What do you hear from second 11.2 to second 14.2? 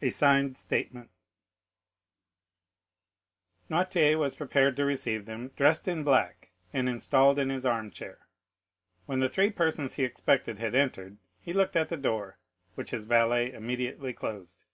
he looked at the door, which his valet immediately